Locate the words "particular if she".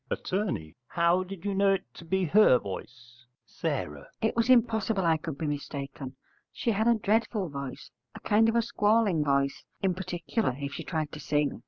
9.93-10.83